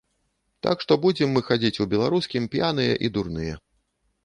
[0.67, 3.55] Так што будзем мы хадзіць у беларускім, п'яныя і дурныя.